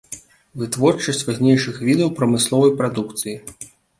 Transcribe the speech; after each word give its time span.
Вытворчасць 0.61 1.21
важнейшых 1.27 1.77
відаў 1.89 2.09
прамысловай 2.21 2.75
прадукцыі. 2.83 3.35